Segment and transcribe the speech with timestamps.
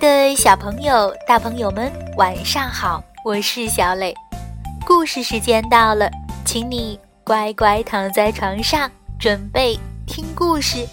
[0.00, 3.04] 的小朋友、大朋友们，晚上好！
[3.22, 4.14] 我是小磊，
[4.86, 6.10] 故事时间到了，
[6.42, 10.88] 请你乖乖躺在床上，准备听故事。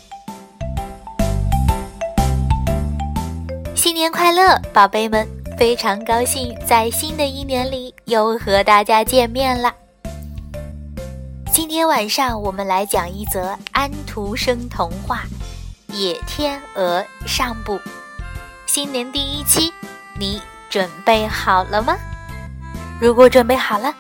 [3.73, 5.26] 新年快乐，宝贝们！
[5.58, 9.74] 非常高兴在新的一年里又和大家见面了。
[11.54, 15.23] 今天晚上我们来讲一则安徒生童话
[15.95, 17.80] 《野天鹅》上部。
[18.77, 19.73] 新年第一期，
[20.20, 21.98] 你准备好了吗？
[23.02, 23.91] 如果准备好了，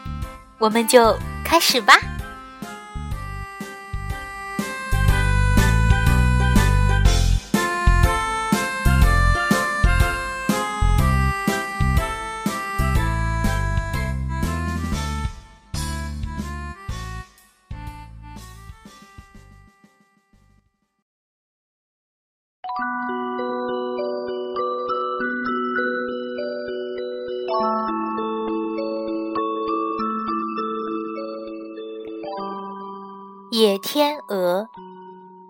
[0.59, 1.95] 我们就开始吧。《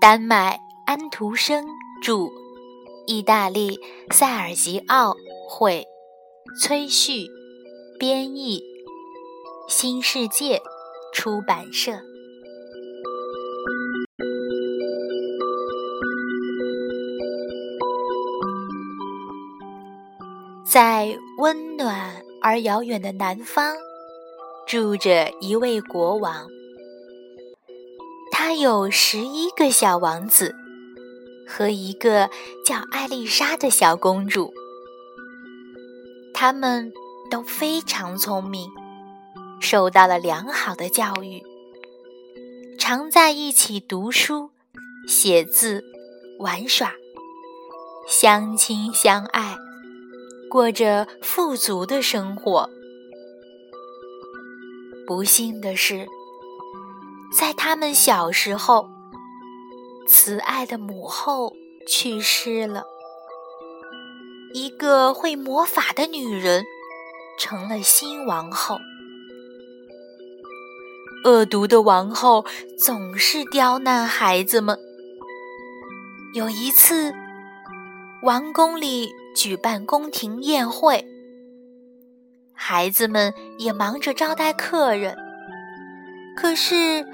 [0.09, 1.65] 丹麦安徒生
[2.01, 2.29] 著，
[3.07, 3.77] 意大利
[4.09, 5.13] 塞尔吉奥
[5.49, 5.85] 绘，
[6.61, 7.27] 崔旭
[7.99, 8.63] 编译，
[9.67, 10.61] 新世界
[11.13, 11.99] 出版社。
[20.65, 23.75] 在温暖而遥远的南方，
[24.65, 26.47] 住着一位国王。
[28.49, 30.55] 他有十一个小王子
[31.45, 32.29] 和一个
[32.65, 34.53] 叫艾丽莎的小公主，
[36.33, 36.93] 他们
[37.29, 38.69] 都非常聪明，
[39.59, 41.43] 受到了良好的教育，
[42.79, 44.51] 常在一起读书、
[45.09, 45.83] 写字、
[46.39, 46.93] 玩耍，
[48.07, 49.57] 相亲相爱，
[50.49, 52.69] 过着富足的生活。
[55.05, 56.07] 不幸的是。
[57.31, 58.89] 在他们小时候，
[60.07, 61.53] 慈爱的母后
[61.87, 62.83] 去世了。
[64.53, 66.63] 一个会魔法的女人
[67.37, 68.79] 成了新王后。
[71.25, 72.45] 恶毒的王后
[72.79, 74.79] 总是刁难孩子们。
[76.33, 77.13] 有一次，
[78.23, 81.05] 王宫里举办宫廷宴会，
[82.53, 85.15] 孩子们也忙着招待客人，
[86.35, 87.05] 可是。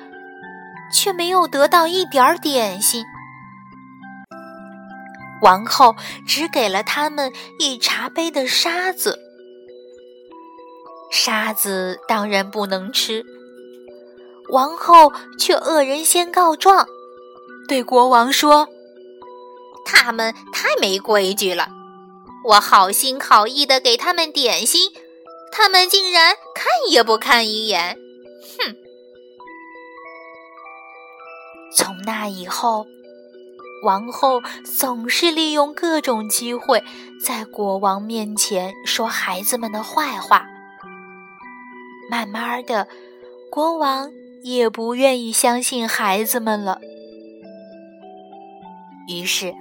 [0.94, 3.04] 却没有得到一点儿点心。
[5.42, 5.96] 王后
[6.26, 9.20] 只给了他们一茶杯的沙子，
[11.12, 13.26] 沙子当然不能吃。
[14.50, 16.88] 王后却恶人先告状，
[17.68, 18.70] 对国王说
[19.86, 21.70] ：“他们太没规矩了！
[22.46, 24.92] 我好心好意的给他们点心，
[25.52, 27.98] 他们竟然看也不看一眼。”
[28.60, 28.76] 哼！
[31.76, 32.86] 从那以后，
[33.84, 36.84] 王后总是利用各种机会
[37.22, 40.46] 在国王面前说孩子们的坏话。
[42.10, 42.88] 慢慢的，
[43.50, 44.12] 国王
[44.44, 46.80] 也不愿意相信孩子们了。
[49.08, 49.56] 于是，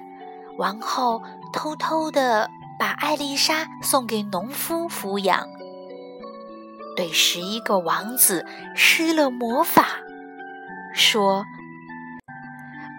[0.59, 1.23] 王后
[1.53, 5.49] 偷偷的把艾丽莎送给农夫抚养，
[6.95, 8.45] 对十一个王子
[8.77, 9.87] 施了魔法，
[10.95, 11.45] 说。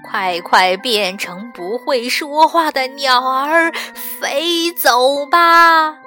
[0.03, 5.97] 快快变成不会说话的鸟儿，飞走吧！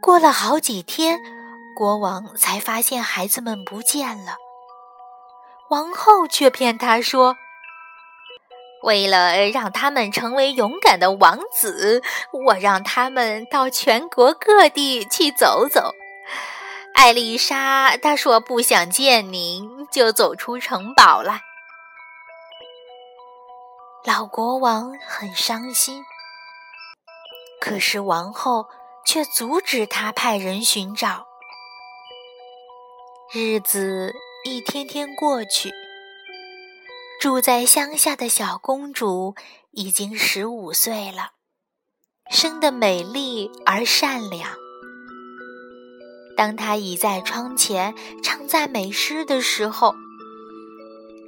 [0.00, 1.20] 过了好几天，
[1.76, 4.36] 国王才发现孩子们不见了。
[5.70, 7.36] 王后却骗他说
[8.82, 12.02] ：“为了让他们成为勇敢的王子，
[12.46, 15.92] 我让他们到全国各地去走走。”
[17.02, 21.40] 艾丽莎，她说不想见您，就走出城堡了。
[24.04, 26.04] 老国王很伤心，
[27.58, 28.66] 可是王后
[29.06, 31.26] 却阻止他派人寻找。
[33.32, 34.14] 日子
[34.44, 35.72] 一天天过去，
[37.18, 39.34] 住在乡下的小公主
[39.70, 41.30] 已经十五岁了，
[42.30, 44.59] 生得美丽而善良。
[46.40, 49.94] 当他倚在窗前唱赞美诗的时候，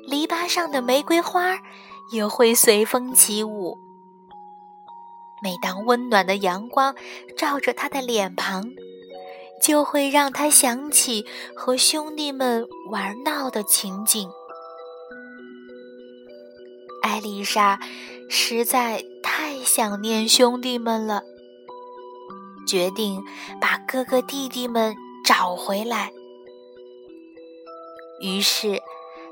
[0.06, 1.58] 篱笆上的玫瑰花
[2.10, 3.76] 也会随风起舞。
[5.42, 6.94] 每当温暖的阳光
[7.36, 8.70] 照着他的脸庞，
[9.62, 14.30] 就会让他想起和兄弟们玩闹的情景。
[17.02, 17.78] 艾丽莎
[18.30, 21.22] 实在太想念兄弟们了，
[22.66, 23.22] 决定
[23.60, 24.94] 把哥哥弟弟们
[25.24, 26.12] 找回来。
[28.20, 28.80] 于是，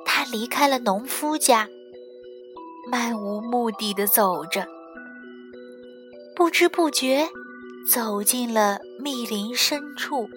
[0.04, 1.68] 他离开了农夫家，
[2.90, 4.66] 漫无目的的走着，
[6.34, 7.28] 不知不觉
[7.88, 10.28] 走进了密林深处。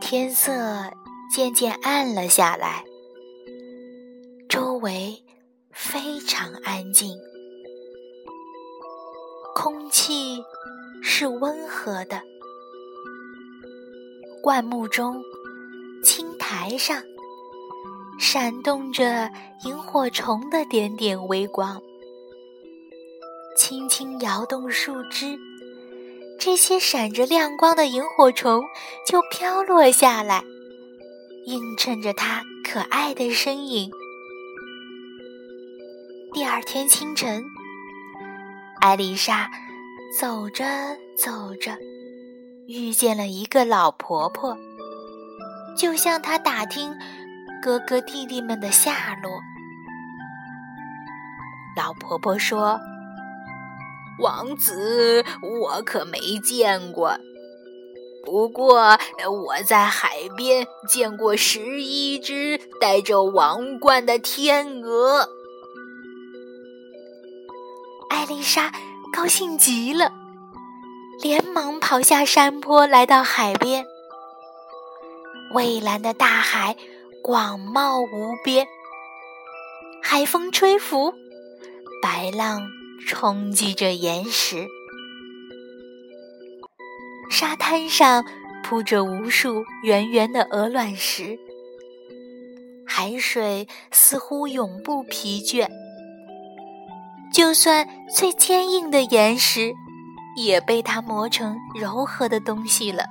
[0.00, 0.92] 天色
[1.34, 2.84] 渐渐暗了下来，
[4.48, 5.22] 周围
[5.72, 7.18] 非常安静，
[9.54, 10.44] 空气
[11.00, 12.20] 是温和的，
[14.42, 15.22] 灌木中。
[16.02, 17.02] 青苔上
[18.18, 19.30] 闪动着
[19.64, 21.80] 萤火虫的点点微光，
[23.56, 25.38] 轻轻摇动树枝，
[26.38, 28.62] 这些闪着亮光的萤火虫
[29.06, 30.44] 就飘落下来，
[31.46, 33.90] 映衬着它可爱的身影。
[36.34, 37.42] 第二天清晨，
[38.84, 39.50] 艾丽莎
[40.20, 40.66] 走着
[41.16, 41.74] 走着，
[42.66, 44.58] 遇见了一个老婆婆。
[45.74, 46.94] 就向她打听
[47.62, 49.40] 哥哥弟弟们的下落。
[51.74, 52.78] 老婆婆说
[54.20, 57.18] ：“王子我可没见过，
[58.22, 58.98] 不过
[59.46, 65.26] 我在海边见过十一只戴着王冠的天鹅。”
[68.24, 68.72] 艾丽莎
[69.12, 70.10] 高兴极了，
[71.20, 73.84] 连忙跑下山坡，来到海边。
[75.52, 76.74] 蔚蓝的大海
[77.22, 78.66] 广袤无边，
[80.02, 81.12] 海风吹拂，
[82.00, 82.66] 白浪
[83.06, 84.68] 冲击着岩石，
[87.30, 88.24] 沙滩上
[88.62, 91.38] 铺着无数圆圆的鹅卵石，
[92.86, 95.68] 海水似乎永不疲倦，
[97.34, 99.74] 就算最坚硬的岩石，
[100.36, 103.06] 也被它磨成柔和的东西了。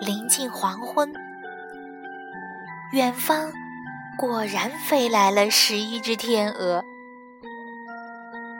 [0.00, 1.12] 临近黄昏，
[2.94, 3.52] 远方
[4.16, 6.82] 果然飞来了十一只天鹅。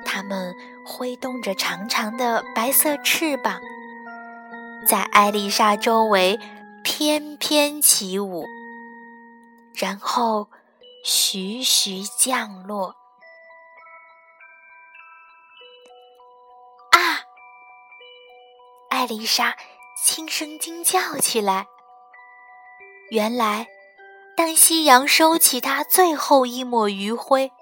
[0.04, 0.54] 它们
[0.84, 3.62] 挥动着长长的白色翅膀，
[4.86, 6.38] 在艾丽莎周围
[6.84, 8.44] 翩翩起舞，
[9.74, 10.48] 然后
[11.02, 12.94] 徐徐降落。
[16.90, 17.22] 啊！
[18.90, 19.56] 艾丽莎。
[20.04, 21.68] 轻声惊叫起来。
[23.10, 23.68] 原来，
[24.36, 27.52] 当夕阳收起它最后一抹余晖，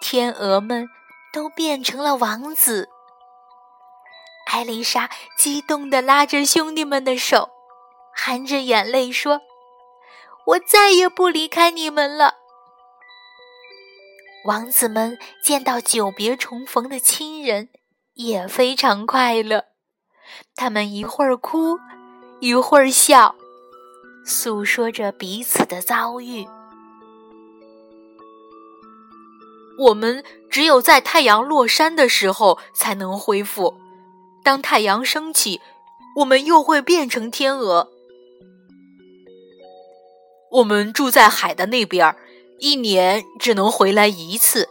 [0.00, 0.88] 天鹅们
[1.34, 2.88] 都变成了王子。
[4.50, 7.50] 艾丽莎激动地拉着兄弟们的手，
[8.14, 9.42] 含着眼泪说
[10.46, 12.36] ：“我再也不离开你们了。”
[14.46, 17.68] 王子们见到久别重逢的亲人，
[18.14, 19.64] 也非常快乐。
[20.54, 21.80] 他们一会儿哭，
[22.38, 23.34] 一会儿笑，
[24.24, 26.46] 诉说着彼此的遭遇。
[29.80, 33.74] 我们只有在太阳落山的时候才能恢复，
[34.44, 35.60] 当太阳升起，
[36.18, 37.90] 我们又会变成天鹅。
[40.52, 42.16] 我们住在海的那边儿，
[42.58, 44.68] 一年只能回来一次。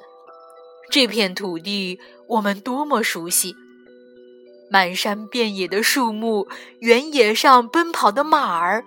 [0.89, 3.55] 这片土地，我们多么熟悉！
[4.69, 6.47] 满山遍野的树木，
[6.79, 8.83] 原野上奔跑的马儿，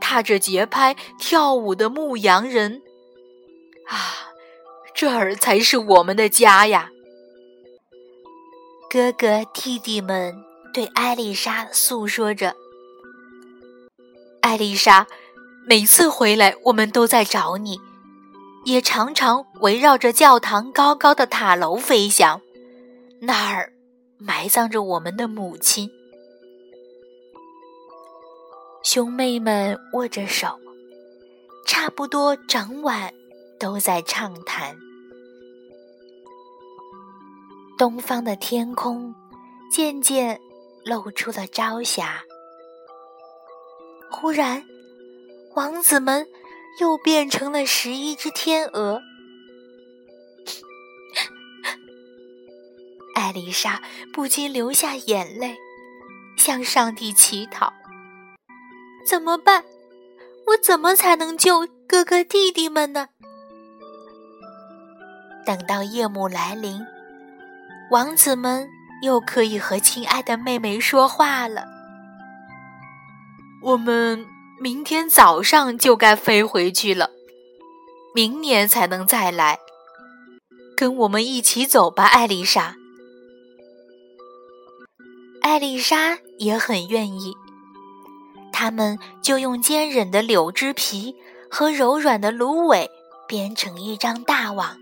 [0.00, 2.82] 踏着节拍跳舞的牧羊人，
[3.86, 4.30] 啊，
[4.94, 6.90] 这儿才是我们的家呀！
[8.88, 10.34] 哥哥弟弟们
[10.72, 12.54] 对艾丽莎诉说着。
[14.40, 15.06] 艾丽莎，
[15.66, 17.80] 每次回来我们都在找你，
[18.66, 22.42] 也常常围绕着教堂高高的塔楼飞翔，
[23.20, 23.72] 那儿。
[24.18, 25.90] 埋葬着我们的母亲，
[28.82, 30.58] 兄妹们握着手，
[31.66, 33.12] 差不多整晚
[33.60, 34.74] 都在畅谈。
[37.76, 39.14] 东方的天空
[39.70, 40.40] 渐渐
[40.82, 42.22] 露出了朝霞。
[44.10, 44.64] 忽然，
[45.54, 46.26] 王子们
[46.78, 49.00] 又变成了十一只天鹅。
[53.14, 55.56] 艾丽莎不禁流下眼泪，
[56.36, 57.72] 向上帝祈祷
[59.08, 59.64] ：“怎么办？
[60.48, 63.08] 我怎么才能救哥哥弟弟们呢？”
[65.46, 66.84] 等到夜幕来临，
[67.90, 68.68] 王子们
[69.02, 71.64] 又可以和亲爱的妹妹说话了。
[73.62, 74.26] 我们
[74.58, 77.10] 明天早上就该飞回去了。
[78.14, 79.58] 明年才能再来。
[80.76, 82.76] 跟我们一起走吧，艾丽莎。
[85.40, 87.34] 艾丽莎也很愿意。
[88.52, 91.14] 他们就用坚韧的柳枝皮
[91.50, 92.90] 和柔软的芦苇
[93.28, 94.78] 编成一张大网，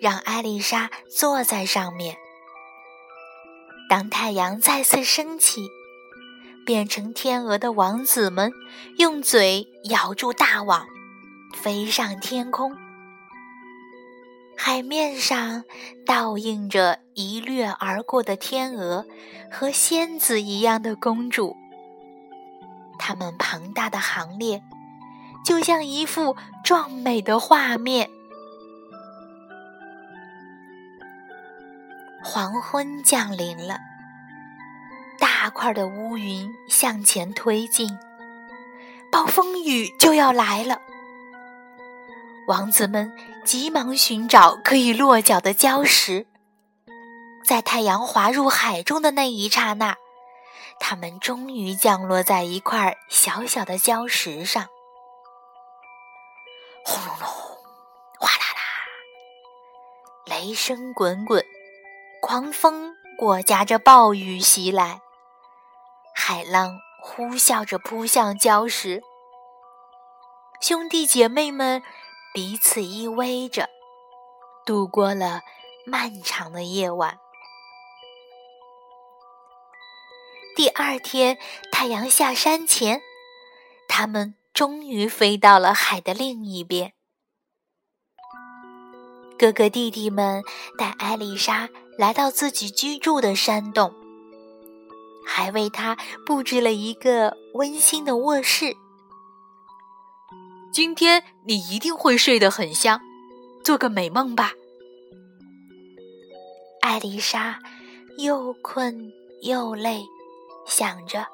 [0.00, 2.16] 让艾丽莎坐在上面。
[3.88, 5.68] 当太阳再次升起，
[6.68, 8.52] 变成天鹅的王子们
[8.98, 10.86] 用嘴咬住大网，
[11.54, 12.76] 飞上天空。
[14.54, 15.64] 海面上
[16.04, 19.06] 倒映着一掠而过的天鹅
[19.50, 21.56] 和仙子一样的公主。
[22.98, 24.62] 他们庞大的行列，
[25.42, 28.10] 就像一幅壮美的画面。
[32.22, 33.78] 黄昏降临了，
[35.40, 37.96] 大块的乌云向前推进，
[39.12, 40.80] 暴风雨就要来了。
[42.48, 46.26] 王子们急忙寻找可以落脚的礁石，
[47.46, 49.94] 在太阳滑入海中的那一刹那，
[50.80, 54.66] 他们终于降落在一块小小的礁石上。
[56.84, 57.28] 轰隆隆，
[58.18, 58.60] 哗啦啦，
[60.26, 61.44] 雷声滚滚。
[62.20, 65.00] 狂风裹挟着暴雨袭来，
[66.20, 69.00] 海浪呼啸着扑向礁石。
[70.60, 71.80] 兄弟姐妹们
[72.34, 73.70] 彼此依偎着，
[74.66, 75.42] 度过了
[75.86, 77.18] 漫长的夜晚。
[80.56, 81.38] 第二天
[81.70, 83.00] 太阳下山前，
[83.88, 86.92] 他们终于飞到了海的另一边。
[89.38, 90.42] 哥哥弟弟们
[90.76, 91.70] 带艾丽莎。
[91.98, 93.92] 来到自己居住的山洞，
[95.28, 98.74] 还为他布置了一个温馨的卧室。
[100.72, 102.98] 今天你一定会睡得很香，
[103.62, 104.52] 做个美梦吧。
[106.80, 107.60] 艾丽莎
[108.16, 110.02] 又困又累，
[110.66, 111.26] 想着，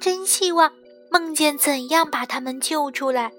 [0.00, 0.72] 真希望
[1.10, 3.30] 梦见怎样把他们救出来。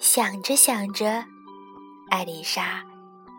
[0.00, 1.24] 想着想着，
[2.10, 2.84] 艾丽莎。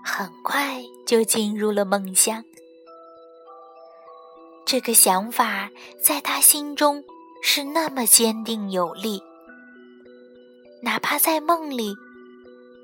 [0.07, 2.43] 很快就进入了梦乡。
[4.65, 5.69] 这个想法
[6.01, 7.03] 在他心中
[7.43, 9.21] 是那么坚定有力，
[10.81, 11.95] 哪怕在梦里，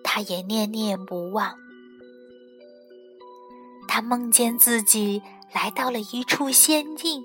[0.04, 1.58] 他也念念不忘。
[3.88, 5.22] 他梦见自己
[5.52, 7.24] 来到了一处仙境，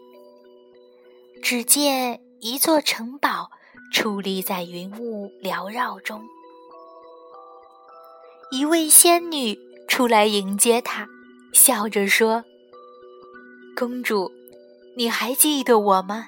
[1.43, 3.51] 只见一座城堡
[3.93, 6.25] 矗立在云雾缭绕中，
[8.51, 9.59] 一位仙女。
[9.89, 11.07] 出来迎接他，
[11.53, 12.45] 笑着说
[13.79, 14.33] ：“公主，
[14.97, 16.27] 你还记得我吗？”“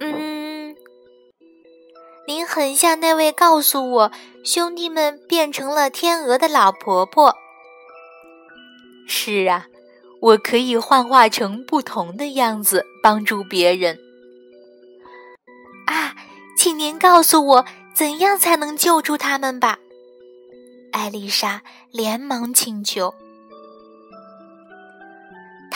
[0.00, 0.76] 嗯，
[2.26, 4.12] 您很像那位告诉我
[4.44, 7.36] 兄弟们变成了天鹅的老婆婆。
[9.08, 9.66] ”“是啊，
[10.20, 13.98] 我可以幻化成不同的样子帮助别人。
[15.86, 16.14] ”“啊，
[16.56, 19.78] 请您告诉我怎样才能救助他们吧。”
[20.92, 23.12] 艾丽莎连忙请求：“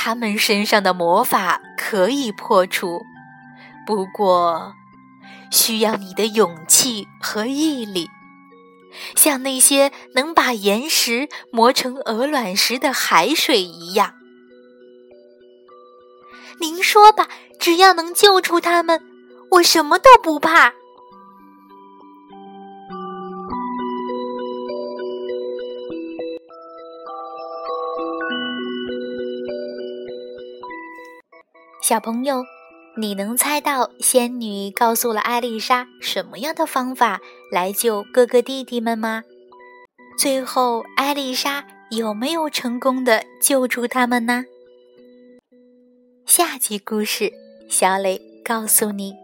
[0.06, 3.06] 他们身上的魔法可以破除，
[3.86, 4.74] 不过
[5.50, 8.10] 需要你的勇气和毅力，
[9.16, 14.12] 像那些能把岩石磨成鹅卵石的海水一样。”
[16.60, 17.26] 您说吧，
[17.58, 19.00] 只要能救出他们，
[19.52, 20.74] 我什么都不怕。
[31.86, 32.46] 小朋友，
[32.96, 37.20] 你能猜到仙女告诉了艾丽莎什么样的方法
[37.52, 39.22] 来救哥哥弟弟们吗？
[40.16, 44.46] 最后，艾丽莎有没有成功的救出他们呢？
[46.24, 47.30] 下集故事，
[47.68, 49.23] 小磊告诉你。